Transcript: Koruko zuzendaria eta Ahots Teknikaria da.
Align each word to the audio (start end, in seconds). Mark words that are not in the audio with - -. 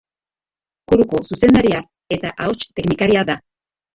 Koruko 0.91 1.19
zuzendaria 1.27 1.83
eta 2.17 2.33
Ahots 2.45 2.69
Teknikaria 2.81 3.27
da. 3.31 3.37